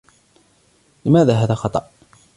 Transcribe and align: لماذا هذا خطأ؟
لماذا 1.05 1.33
هذا 1.35 1.55
خطأ؟ 1.55 1.89